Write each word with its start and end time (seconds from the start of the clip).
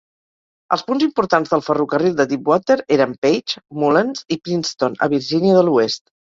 Els 0.77 0.83
punts 0.87 1.05
importants 1.07 1.51
del 1.55 1.61
ferrocarril 1.65 2.15
de 2.23 2.27
Deepwater 2.33 2.79
eren 2.97 3.15
Page, 3.27 3.63
Mullens 3.83 4.27
i 4.35 4.41
Princeton, 4.49 5.01
a 5.09 5.13
Virgínia 5.17 5.57
de 5.61 5.65
l'Oest. 5.73 6.07